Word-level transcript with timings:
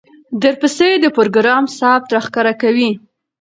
درپسې 0.43 0.89
د 1.03 1.05
پروګرام 1.17 1.63
ثبت 1.77 2.09
راښکاره 2.15 2.53
کوي، 2.61 2.91